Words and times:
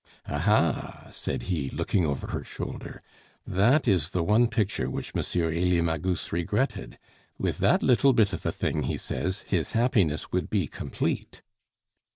"Aha!" 0.27 1.09
said 1.11 1.43
he, 1.43 1.69
looking 1.69 2.07
over 2.07 2.29
her 2.31 2.43
shoulder, 2.43 3.03
"that 3.45 3.87
is 3.87 4.09
the 4.09 4.23
one 4.23 4.47
picture 4.47 4.89
which 4.89 5.15
M. 5.15 5.21
Elie 5.43 5.79
Magus 5.79 6.33
regretted; 6.33 6.97
with 7.37 7.59
that 7.59 7.83
little 7.83 8.11
bit 8.11 8.33
of 8.33 8.43
a 8.43 8.51
thing, 8.51 8.81
he 8.89 8.97
says, 8.97 9.41
his 9.41 9.73
happiness 9.73 10.31
would 10.31 10.49
be 10.49 10.65
complete." 10.65 11.43